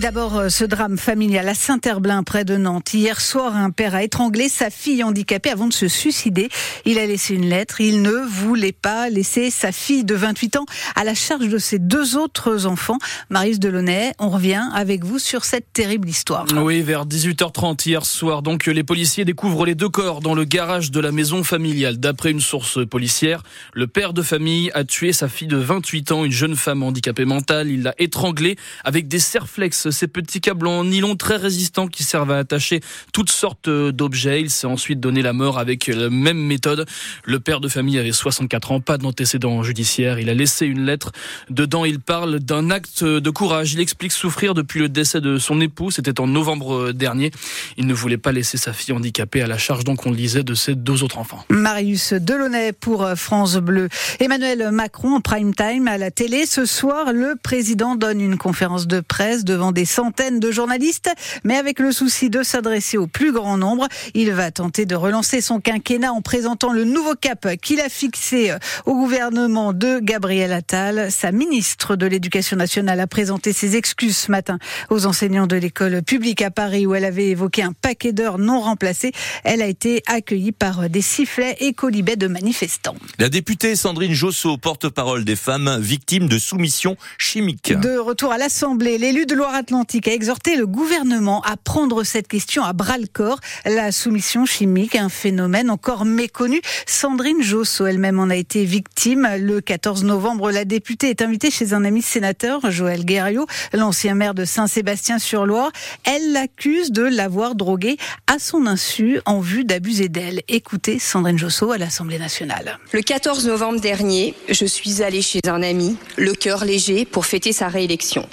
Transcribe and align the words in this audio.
D'abord, 0.00 0.38
euh, 0.38 0.48
ce 0.48 0.64
drame 0.64 0.96
familial 0.96 1.46
à 1.46 1.52
Saint-Herblain, 1.52 2.22
près 2.22 2.46
de 2.46 2.56
Nantes. 2.56 2.94
Hier 2.94 3.20
soir, 3.20 3.54
un 3.54 3.70
père 3.70 3.94
a 3.94 4.02
étranglé 4.02 4.48
sa 4.48 4.70
fille 4.70 5.04
handicapée 5.04 5.50
avant 5.50 5.66
de 5.66 5.74
se 5.74 5.88
suicider. 5.88 6.48
Il 6.86 6.98
a 6.98 7.04
laissé 7.04 7.34
une 7.34 7.46
lettre. 7.46 7.82
Il 7.82 8.00
ne 8.00 8.12
voulait 8.26 8.72
pas 8.72 9.10
laisser 9.10 9.50
sa 9.50 9.72
fille 9.72 10.04
de 10.04 10.14
28 10.14 10.56
ans 10.56 10.64
à 10.96 11.04
la 11.04 11.14
charge 11.14 11.48
de 11.48 11.58
ses 11.58 11.78
deux 11.78 12.16
autres 12.16 12.64
enfants. 12.64 12.96
Marius 13.28 13.60
Delaunay, 13.60 14.14
on 14.18 14.30
revient 14.30 14.70
avec 14.72 15.04
vous 15.04 15.18
sur 15.18 15.44
cette 15.44 15.70
terrible 15.74 16.08
histoire. 16.08 16.46
Oui, 16.56 16.80
vers 16.80 17.04
18h30 17.04 17.86
hier 17.86 18.06
soir, 18.06 18.40
donc, 18.40 18.64
les 18.64 18.82
policiers 18.82 19.26
découvrent 19.26 19.66
les 19.66 19.74
deux 19.74 19.90
corps 19.90 20.22
dans 20.22 20.34
le 20.34 20.44
garage 20.44 20.90
de 20.90 21.00
la 21.00 21.12
maison 21.12 21.44
familiale. 21.44 21.98
D'après 21.98 22.30
une 22.30 22.40
source 22.40 22.86
policière, 22.86 23.42
le 23.74 23.86
père 23.86 24.14
de 24.14 24.22
famille 24.22 24.70
a 24.72 24.84
tué 24.84 25.12
sa 25.12 25.28
fille 25.28 25.46
de 25.46 25.58
28 25.58 26.12
ans, 26.12 26.24
une 26.24 26.32
jeune 26.32 26.56
femme 26.56 26.82
handicapée 26.82 27.26
mentale. 27.26 27.68
Il 27.68 27.82
l'a 27.82 27.94
étranglée 27.98 28.56
avec 28.82 29.06
des 29.06 29.18
serflex 29.18 29.89
ces 29.90 30.08
petits 30.08 30.40
câbles 30.40 30.66
en 30.66 30.84
nylon 30.84 31.16
très 31.16 31.36
résistants 31.36 31.88
qui 31.88 32.04
servent 32.04 32.30
à 32.30 32.38
attacher 32.38 32.80
toutes 33.12 33.30
sortes 33.30 33.68
d'objets. 33.68 34.40
Il 34.40 34.50
s'est 34.50 34.66
ensuite 34.66 35.00
donné 35.00 35.22
la 35.22 35.32
mort 35.32 35.58
avec 35.58 35.86
la 35.86 36.10
même 36.10 36.38
méthode. 36.38 36.86
Le 37.24 37.40
père 37.40 37.60
de 37.60 37.68
famille 37.68 37.98
avait 37.98 38.12
64 38.12 38.72
ans, 38.72 38.80
pas 38.80 38.98
d'antécédent 38.98 39.62
judiciaire. 39.62 40.18
Il 40.18 40.28
a 40.28 40.34
laissé 40.34 40.66
une 40.66 40.84
lettre. 40.84 41.12
Dedans, 41.48 41.84
il 41.84 42.00
parle 42.00 42.40
d'un 42.40 42.70
acte 42.70 43.04
de 43.04 43.30
courage. 43.30 43.72
Il 43.72 43.80
explique 43.80 44.12
souffrir 44.12 44.54
depuis 44.54 44.80
le 44.80 44.88
décès 44.88 45.20
de 45.20 45.38
son 45.38 45.60
époux. 45.60 45.90
C'était 45.90 46.20
en 46.20 46.26
novembre 46.26 46.92
dernier. 46.92 47.30
Il 47.76 47.86
ne 47.86 47.94
voulait 47.94 48.18
pas 48.18 48.32
laisser 48.32 48.58
sa 48.58 48.72
fille 48.72 48.94
handicapée 48.94 49.42
à 49.42 49.46
la 49.46 49.58
charge, 49.58 49.84
donc 49.84 50.06
on 50.06 50.10
le 50.10 50.16
disait, 50.16 50.42
de 50.42 50.54
ses 50.54 50.74
deux 50.74 51.02
autres 51.02 51.18
enfants. 51.18 51.44
Marius 51.48 52.12
Delaunay 52.12 52.72
pour 52.72 53.08
France 53.16 53.56
Bleu. 53.56 53.88
Emmanuel 54.18 54.70
Macron 54.70 55.16
en 55.16 55.20
prime 55.20 55.54
time 55.54 55.88
à 55.88 55.98
la 55.98 56.10
télé. 56.10 56.46
Ce 56.46 56.66
soir, 56.66 57.12
le 57.12 57.34
président 57.40 57.96
donne 57.96 58.20
une 58.20 58.36
conférence 58.36 58.86
de 58.86 59.00
presse 59.00 59.44
devant 59.44 59.72
des 59.72 59.79
centaines 59.84 60.40
de 60.40 60.50
journalistes, 60.50 61.10
mais 61.44 61.56
avec 61.56 61.78
le 61.78 61.92
souci 61.92 62.30
de 62.30 62.42
s'adresser 62.42 62.98
au 62.98 63.06
plus 63.06 63.32
grand 63.32 63.56
nombre. 63.56 63.88
Il 64.14 64.32
va 64.32 64.50
tenter 64.50 64.86
de 64.86 64.94
relancer 64.94 65.40
son 65.40 65.60
quinquennat 65.60 66.12
en 66.12 66.22
présentant 66.22 66.72
le 66.72 66.84
nouveau 66.84 67.14
cap 67.14 67.48
qu'il 67.60 67.80
a 67.80 67.88
fixé 67.88 68.52
au 68.86 68.94
gouvernement 68.94 69.72
de 69.72 69.98
Gabriel 70.00 70.52
Attal. 70.52 71.10
Sa 71.10 71.32
ministre 71.32 71.96
de 71.96 72.06
l'Éducation 72.06 72.56
nationale 72.56 73.00
a 73.00 73.06
présenté 73.06 73.52
ses 73.52 73.76
excuses 73.76 74.16
ce 74.16 74.30
matin 74.30 74.58
aux 74.90 75.06
enseignants 75.06 75.46
de 75.46 75.56
l'école 75.56 76.02
publique 76.02 76.42
à 76.42 76.50
Paris 76.50 76.86
où 76.86 76.94
elle 76.94 77.04
avait 77.04 77.28
évoqué 77.28 77.62
un 77.62 77.72
paquet 77.72 78.12
d'heures 78.12 78.38
non 78.38 78.60
remplacées. 78.60 79.12
Elle 79.44 79.62
a 79.62 79.66
été 79.66 80.02
accueillie 80.06 80.52
par 80.52 80.88
des 80.88 81.02
sifflets 81.02 81.56
et 81.60 81.72
colibets 81.72 82.16
de 82.16 82.26
manifestants. 82.26 82.96
La 83.18 83.28
députée 83.28 83.76
Sandrine 83.76 84.14
Josso, 84.14 84.56
porte-parole 84.56 85.24
des 85.24 85.36
femmes 85.36 85.78
victimes 85.80 86.28
de 86.28 86.38
soumission 86.38 86.96
chimique. 87.18 87.72
De 87.72 87.98
retour 87.98 88.32
à 88.32 88.38
l'Assemblée, 88.38 88.98
l'élu 88.98 89.26
de 89.26 89.34
Loire 89.34 89.54
Atlantique 89.70 90.08
a 90.08 90.12
exhorté 90.12 90.56
le 90.56 90.66
gouvernement 90.66 91.42
à 91.42 91.56
prendre 91.56 92.02
cette 92.02 92.26
question 92.26 92.64
à 92.64 92.72
bras 92.72 92.98
le 92.98 93.06
corps. 93.06 93.38
La 93.64 93.92
soumission 93.92 94.44
chimique, 94.44 94.96
un 94.96 95.08
phénomène 95.08 95.70
encore 95.70 96.04
méconnu. 96.04 96.60
Sandrine 96.88 97.40
Josso 97.40 97.86
elle-même 97.86 98.18
en 98.18 98.30
a 98.30 98.34
été 98.34 98.64
victime. 98.64 99.28
Le 99.38 99.60
14 99.60 100.02
novembre, 100.02 100.50
la 100.50 100.64
députée 100.64 101.10
est 101.10 101.22
invitée 101.22 101.52
chez 101.52 101.72
un 101.72 101.84
ami 101.84 102.02
sénateur, 102.02 102.68
Joël 102.72 103.04
Guerriot, 103.04 103.46
l'ancien 103.72 104.16
maire 104.16 104.34
de 104.34 104.44
Saint-Sébastien-sur-Loire. 104.44 105.70
Elle 106.02 106.32
l'accuse 106.32 106.90
de 106.90 107.04
l'avoir 107.04 107.54
droguée 107.54 107.96
à 108.26 108.40
son 108.40 108.66
insu 108.66 109.20
en 109.24 109.38
vue 109.38 109.62
d'abuser 109.62 110.08
d'elle. 110.08 110.40
Écoutez 110.48 110.98
Sandrine 110.98 111.38
Josso 111.38 111.70
à 111.70 111.78
l'Assemblée 111.78 112.18
nationale. 112.18 112.80
Le 112.90 113.02
14 113.02 113.46
novembre 113.46 113.78
dernier, 113.78 114.34
je 114.48 114.64
suis 114.64 115.00
allée 115.04 115.22
chez 115.22 115.42
un 115.46 115.62
ami, 115.62 115.96
le 116.16 116.32
cœur 116.32 116.64
léger, 116.64 117.04
pour 117.04 117.24
fêter 117.24 117.52
sa 117.52 117.68
réélection. 117.68 118.28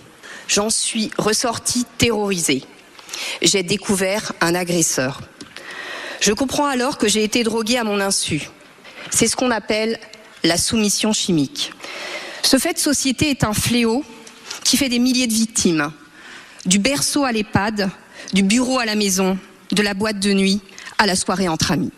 J'en 0.47 0.69
suis 0.69 1.11
ressortie 1.17 1.85
terrorisée. 1.97 2.63
J'ai 3.41 3.63
découvert 3.63 4.31
un 4.41 4.55
agresseur. 4.55 5.21
Je 6.21 6.33
comprends 6.33 6.65
alors 6.65 6.97
que 6.97 7.07
j'ai 7.07 7.23
été 7.23 7.43
droguée 7.43 7.77
à 7.77 7.83
mon 7.83 7.99
insu. 7.99 8.49
C'est 9.11 9.27
ce 9.27 9.35
qu'on 9.35 9.51
appelle 9.51 9.99
la 10.43 10.57
soumission 10.57 11.13
chimique. 11.13 11.73
Ce 12.43 12.57
fait 12.57 12.73
de 12.73 12.79
société 12.79 13.29
est 13.29 13.43
un 13.43 13.53
fléau 13.53 14.03
qui 14.63 14.77
fait 14.77 14.89
des 14.89 14.99
milliers 14.99 15.27
de 15.27 15.33
victimes. 15.33 15.91
Du 16.65 16.79
berceau 16.79 17.23
à 17.23 17.31
l'EHPAD, 17.31 17.89
du 18.33 18.43
bureau 18.43 18.79
à 18.79 18.85
la 18.85 18.95
maison, 18.95 19.37
de 19.71 19.81
la 19.81 19.93
boîte 19.93 20.19
de 20.19 20.33
nuit 20.33 20.61
à 20.97 21.05
la 21.05 21.15
soirée 21.15 21.47
entre 21.47 21.71
amis. 21.71 21.91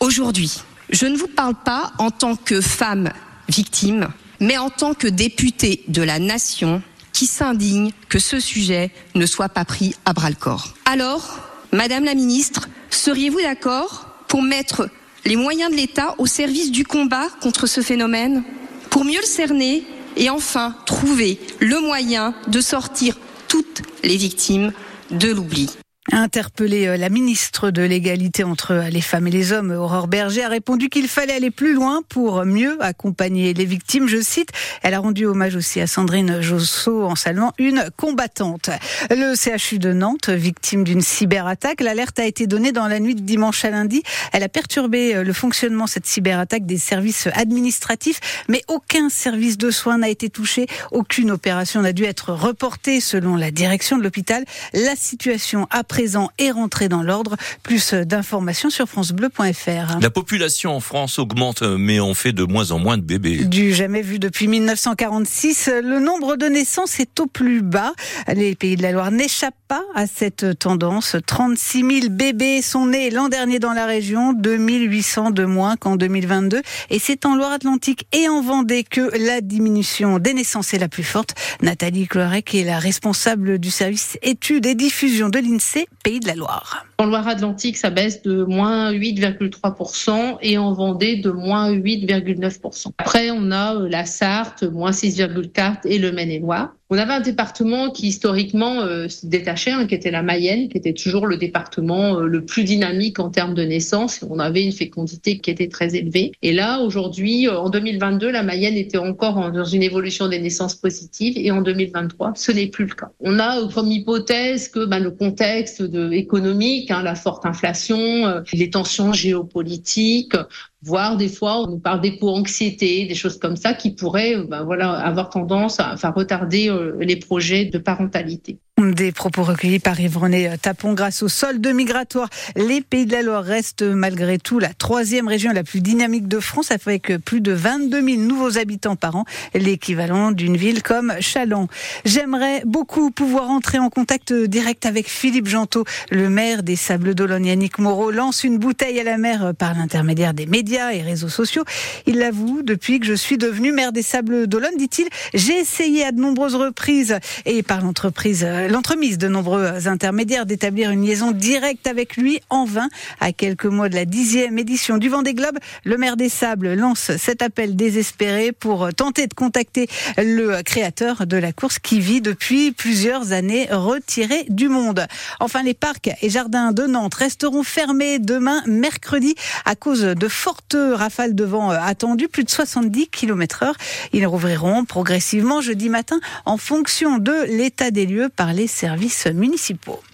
Aujourd'hui, 0.00 0.60
je 0.90 1.06
ne 1.06 1.16
vous 1.16 1.28
parle 1.28 1.54
pas 1.54 1.92
en 1.98 2.10
tant 2.10 2.36
que 2.36 2.60
femme 2.60 3.12
victime, 3.48 4.08
mais 4.40 4.58
en 4.58 4.70
tant 4.70 4.94
que 4.94 5.08
députée 5.08 5.84
de 5.88 6.02
la 6.02 6.18
nation 6.18 6.82
qui 7.12 7.26
s'indigne 7.26 7.92
que 8.08 8.18
ce 8.18 8.40
sujet 8.40 8.90
ne 9.14 9.26
soit 9.26 9.48
pas 9.48 9.64
pris 9.64 9.94
à 10.04 10.12
bras 10.12 10.30
le 10.30 10.36
corps. 10.36 10.74
Alors, 10.86 11.38
Madame 11.72 12.04
la 12.04 12.14
Ministre, 12.14 12.68
seriez-vous 12.90 13.40
d'accord 13.40 14.06
pour 14.28 14.42
mettre 14.42 14.88
les 15.24 15.36
moyens 15.36 15.70
de 15.70 15.76
l'État 15.76 16.14
au 16.18 16.26
service 16.26 16.70
du 16.70 16.84
combat 16.84 17.28
contre 17.40 17.66
ce 17.66 17.80
phénomène, 17.80 18.42
pour 18.90 19.04
mieux 19.04 19.20
le 19.20 19.26
cerner 19.26 19.84
et 20.16 20.30
enfin 20.30 20.76
trouver 20.86 21.40
le 21.60 21.80
moyen 21.80 22.34
de 22.48 22.60
sortir 22.60 23.18
toutes 23.48 23.82
les 24.02 24.16
victimes 24.16 24.72
de 25.10 25.30
l'oubli 25.30 25.70
Interpellée, 26.10 26.88
euh, 26.88 26.96
la 26.96 27.08
ministre 27.08 27.70
de 27.70 27.80
l'égalité 27.80 28.42
entre 28.42 28.86
les 28.90 29.00
femmes 29.00 29.28
et 29.28 29.30
les 29.30 29.52
hommes, 29.52 29.70
Aurore 29.70 30.08
Berger, 30.08 30.42
a 30.42 30.48
répondu 30.48 30.88
qu'il 30.88 31.06
fallait 31.06 31.34
aller 31.34 31.52
plus 31.52 31.74
loin 31.74 32.02
pour 32.08 32.44
mieux 32.44 32.76
accompagner 32.82 33.54
les 33.54 33.64
victimes. 33.64 34.08
Je 34.08 34.20
cite, 34.20 34.48
elle 34.82 34.94
a 34.94 34.98
rendu 34.98 35.26
hommage 35.26 35.54
aussi 35.54 35.80
à 35.80 35.86
Sandrine 35.86 36.42
Josso 36.42 37.04
en 37.04 37.14
saluant 37.14 37.52
une 37.56 37.88
combattante. 37.96 38.68
Le 39.10 39.36
CHU 39.36 39.78
de 39.78 39.92
Nantes, 39.92 40.28
victime 40.28 40.82
d'une 40.82 41.02
cyberattaque, 41.02 41.80
l'alerte 41.80 42.18
a 42.18 42.26
été 42.26 42.48
donnée 42.48 42.72
dans 42.72 42.88
la 42.88 42.98
nuit 42.98 43.14
de 43.14 43.22
dimanche 43.22 43.64
à 43.64 43.70
lundi. 43.70 44.02
Elle 44.32 44.42
a 44.42 44.48
perturbé 44.48 45.14
euh, 45.14 45.22
le 45.22 45.32
fonctionnement, 45.32 45.86
cette 45.86 46.06
cyberattaque, 46.06 46.66
des 46.66 46.78
services 46.78 47.28
administratifs, 47.32 48.18
mais 48.48 48.62
aucun 48.66 49.08
service 49.08 49.56
de 49.56 49.70
soins 49.70 49.98
n'a 49.98 50.08
été 50.08 50.30
touché. 50.30 50.66
Aucune 50.90 51.30
opération 51.30 51.80
n'a 51.80 51.92
dû 51.92 52.02
être 52.02 52.32
reportée 52.32 53.00
selon 53.00 53.36
la 53.36 53.52
direction 53.52 53.98
de 53.98 54.02
l'hôpital. 54.02 54.44
La 54.74 54.96
situation 54.96 55.68
a 55.70 55.84
présent 55.92 56.30
et 56.38 56.50
rentré 56.50 56.88
dans 56.88 57.02
l'ordre. 57.02 57.36
Plus 57.62 57.92
d'informations 57.92 58.70
sur 58.70 58.88
francebleu.fr. 58.88 59.98
La 60.00 60.08
population 60.08 60.74
en 60.74 60.80
France 60.80 61.18
augmente, 61.18 61.60
mais 61.60 62.00
on 62.00 62.14
fait 62.14 62.32
de 62.32 62.44
moins 62.44 62.70
en 62.70 62.78
moins 62.78 62.96
de 62.96 63.02
bébés. 63.02 63.44
Du 63.44 63.74
jamais 63.74 64.00
vu 64.00 64.18
depuis 64.18 64.48
1946, 64.48 65.68
le 65.84 66.00
nombre 66.00 66.36
de 66.36 66.46
naissances 66.46 66.98
est 66.98 67.20
au 67.20 67.26
plus 67.26 67.60
bas. 67.60 67.92
Les 68.34 68.54
pays 68.54 68.76
de 68.76 68.82
la 68.82 68.92
Loire 68.92 69.10
n'échappent 69.10 69.54
pas 69.72 69.86
à 69.94 70.06
cette 70.06 70.58
tendance. 70.58 71.16
36 71.26 72.00
000 72.02 72.10
bébés 72.10 72.60
sont 72.60 72.84
nés 72.84 73.08
l'an 73.08 73.30
dernier 73.30 73.58
dans 73.58 73.72
la 73.72 73.86
région, 73.86 74.34
2800 74.34 75.30
de 75.30 75.46
moins 75.46 75.76
qu'en 75.76 75.96
2022. 75.96 76.60
Et 76.90 76.98
c'est 76.98 77.24
en 77.24 77.36
Loire-Atlantique 77.36 78.06
et 78.12 78.28
en 78.28 78.42
Vendée 78.42 78.84
que 78.84 79.16
la 79.16 79.40
diminution 79.40 80.18
des 80.18 80.34
naissances 80.34 80.74
est 80.74 80.78
la 80.78 80.88
plus 80.88 81.04
forte. 81.04 81.34
Nathalie 81.62 82.06
Cloirec 82.06 82.54
est 82.54 82.64
la 82.64 82.78
responsable 82.78 83.58
du 83.58 83.70
service 83.70 84.18
études 84.20 84.66
et 84.66 84.74
diffusion 84.74 85.30
de 85.30 85.38
l'INSEE 85.38 85.86
Pays 86.04 86.20
de 86.20 86.26
la 86.26 86.34
Loire. 86.34 86.84
En 86.98 87.06
Loire-Atlantique, 87.06 87.78
ça 87.78 87.88
baisse 87.88 88.20
de 88.20 88.44
moins 88.44 88.92
8,3% 88.92 90.36
et 90.42 90.58
en 90.58 90.74
Vendée 90.74 91.16
de 91.16 91.30
moins 91.30 91.72
8,9%. 91.72 92.88
Après, 92.98 93.30
on 93.30 93.50
a 93.50 93.76
euh, 93.76 93.88
la 93.88 94.04
Sarthe, 94.04 94.64
moins 94.64 94.90
6,4% 94.90 95.78
et 95.86 95.98
le 95.98 96.12
Maine-et-Loire. 96.12 96.74
On 96.94 96.98
avait 96.98 97.14
un 97.14 97.20
département 97.20 97.88
qui 97.88 98.08
historiquement 98.08 98.82
euh, 98.82 99.08
se 99.08 99.24
détachait, 99.24 99.70
hein, 99.70 99.86
qui 99.86 99.94
était 99.94 100.10
la 100.10 100.22
Mayenne, 100.22 100.68
qui 100.68 100.76
était 100.76 100.92
toujours 100.92 101.26
le 101.26 101.38
département 101.38 102.18
euh, 102.18 102.26
le 102.26 102.44
plus 102.44 102.64
dynamique 102.64 103.18
en 103.18 103.30
termes 103.30 103.54
de 103.54 103.62
naissance. 103.62 104.22
On 104.28 104.38
avait 104.38 104.62
une 104.62 104.72
fécondité 104.72 105.38
qui 105.38 105.50
était 105.50 105.68
très 105.68 105.96
élevée. 105.96 106.32
Et 106.42 106.52
là, 106.52 106.80
aujourd'hui, 106.80 107.48
en 107.48 107.70
2022, 107.70 108.30
la 108.30 108.42
Mayenne 108.42 108.76
était 108.76 108.98
encore 108.98 109.50
dans 109.52 109.64
une 109.64 109.82
évolution 109.82 110.28
des 110.28 110.38
naissances 110.38 110.74
positives 110.74 111.38
et 111.38 111.50
en 111.50 111.62
2023, 111.62 112.34
ce 112.36 112.52
n'est 112.52 112.66
plus 112.66 112.84
le 112.84 112.94
cas. 112.94 113.10
On 113.20 113.38
a 113.38 113.66
comme 113.72 113.90
hypothèse 113.90 114.68
que 114.68 114.84
bah, 114.84 114.98
le 114.98 115.12
contexte 115.12 115.80
de, 115.80 116.12
économique 116.12 116.90
Hein, 116.90 117.02
la 117.02 117.14
forte 117.14 117.46
inflation, 117.46 117.98
euh, 117.98 118.40
les 118.52 118.70
tensions 118.70 119.12
géopolitiques, 119.12 120.36
voire 120.82 121.16
des 121.16 121.28
fois 121.28 121.62
on 121.62 121.70
nous 121.70 121.78
parle 121.78 122.00
d'éco-anxiété, 122.00 123.06
des 123.06 123.14
choses 123.14 123.38
comme 123.38 123.56
ça 123.56 123.74
qui 123.74 123.90
pourraient 123.92 124.36
ben 124.48 124.64
voilà, 124.64 124.92
avoir 124.92 125.30
tendance 125.30 125.80
à 125.80 125.92
enfin, 125.94 126.10
retarder 126.10 126.68
euh, 126.68 126.96
les 127.00 127.16
projets 127.16 127.66
de 127.66 127.78
parentalité. 127.78 128.58
Des 128.90 129.12
propos 129.12 129.44
recueillis 129.44 129.78
par 129.78 130.00
Yves-René 130.00 130.50
Tapon. 130.60 130.94
Grâce 130.94 131.22
au 131.22 131.28
solde 131.28 131.64
migratoire, 131.68 132.28
les 132.56 132.80
Pays 132.80 133.06
de 133.06 133.12
la 133.12 133.22
Loire 133.22 133.44
restent 133.44 133.82
malgré 133.82 134.38
tout 134.38 134.58
la 134.58 134.74
troisième 134.74 135.28
région 135.28 135.52
la 135.52 135.62
plus 135.62 135.80
dynamique 135.80 136.26
de 136.26 136.40
France, 136.40 136.72
avec 136.72 137.16
plus 137.18 137.40
de 137.40 137.52
22 137.52 138.02
000 138.02 138.22
nouveaux 138.22 138.58
habitants 138.58 138.96
par 138.96 139.14
an, 139.14 139.24
l'équivalent 139.54 140.32
d'une 140.32 140.56
ville 140.56 140.82
comme 140.82 141.12
Chalon. 141.20 141.68
J'aimerais 142.04 142.62
beaucoup 142.66 143.12
pouvoir 143.12 143.50
entrer 143.50 143.78
en 143.78 143.88
contact 143.88 144.32
direct 144.32 144.84
avec 144.84 145.08
Philippe 145.08 145.46
Gentot, 145.46 145.84
le 146.10 146.28
maire 146.28 146.64
des 146.64 146.76
Sables 146.76 147.14
d'Olonne. 147.14 147.46
Yannick 147.46 147.78
Moreau 147.78 148.10
lance 148.10 148.42
une 148.42 148.58
bouteille 148.58 148.98
à 148.98 149.04
la 149.04 149.16
mer 149.16 149.52
par 149.56 149.74
l'intermédiaire 149.74 150.34
des 150.34 150.46
médias 150.46 150.92
et 150.92 151.02
réseaux 151.02 151.28
sociaux. 151.28 151.64
Il 152.06 152.18
l'avoue, 152.18 152.62
depuis 152.62 152.98
que 152.98 153.06
je 153.06 153.14
suis 153.14 153.38
devenu 153.38 153.70
maire 153.70 153.92
des 153.92 154.02
Sables 154.02 154.48
d'Olonne, 154.48 154.76
dit-il, 154.76 155.08
j'ai 155.34 155.58
essayé 155.58 156.04
à 156.04 156.10
de 156.10 156.20
nombreuses 156.20 156.56
reprises 156.56 157.18
et 157.46 157.62
par 157.62 157.80
l'entreprise, 157.80 158.44
l'entremise 158.72 159.18
de 159.18 159.28
nombreux 159.28 159.86
intermédiaires 159.86 160.46
d'établir 160.46 160.90
une 160.90 161.04
liaison 161.04 161.30
directe 161.30 161.86
avec 161.86 162.16
lui 162.16 162.40
en 162.48 162.64
vain. 162.64 162.88
À 163.20 163.32
quelques 163.32 163.66
mois 163.66 163.90
de 163.90 163.94
la 163.94 164.06
dixième 164.06 164.58
édition 164.58 164.96
du 164.96 165.10
Vendée 165.10 165.34
Globe, 165.34 165.58
le 165.84 165.98
maire 165.98 166.16
des 166.16 166.30
Sables 166.30 166.72
lance 166.72 167.12
cet 167.18 167.42
appel 167.42 167.76
désespéré 167.76 168.50
pour 168.50 168.88
tenter 168.94 169.26
de 169.26 169.34
contacter 169.34 169.88
le 170.16 170.62
créateur 170.62 171.26
de 171.26 171.36
la 171.36 171.52
course 171.52 171.78
qui 171.78 172.00
vit 172.00 172.22
depuis 172.22 172.72
plusieurs 172.72 173.32
années 173.32 173.68
retiré 173.70 174.46
du 174.48 174.70
monde. 174.70 175.06
Enfin, 175.38 175.62
les 175.62 175.74
parcs 175.74 176.10
et 176.22 176.30
jardins 176.30 176.72
de 176.72 176.84
Nantes 176.84 177.14
resteront 177.14 177.64
fermés 177.64 178.18
demain, 178.18 178.62
mercredi, 178.66 179.34
à 179.66 179.74
cause 179.74 180.00
de 180.00 180.28
fortes 180.28 180.76
rafales 180.94 181.34
de 181.34 181.44
vent 181.44 181.68
attendues, 181.70 182.28
plus 182.28 182.44
de 182.44 182.50
70 182.50 183.08
km 183.08 183.64
heure. 183.64 183.76
Ils 184.14 184.26
rouvriront 184.26 184.86
progressivement 184.86 185.60
jeudi 185.60 185.90
matin 185.90 186.20
en 186.46 186.56
fonction 186.56 187.18
de 187.18 187.44
l'état 187.48 187.90
des 187.90 188.06
lieux 188.06 188.30
par 188.34 188.54
services 188.66 189.26
municipaux. 189.28 190.02